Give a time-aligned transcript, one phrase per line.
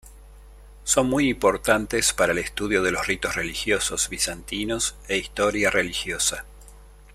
[0.83, 6.43] Son muy importantes para el estudio de los ritos religiosos bizantinos e historia religiosa.